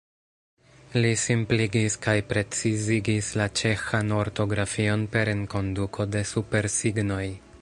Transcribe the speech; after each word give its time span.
Li 1.03 1.09
simpligis 1.23 1.97
kaj 2.07 2.15
precizigis 2.31 3.31
la 3.43 3.47
ĉeĥan 3.61 4.11
ortografion 4.23 5.07
per 5.17 5.35
enkonduko 5.39 6.13
de 6.17 6.29
supersignoj. 6.37 7.25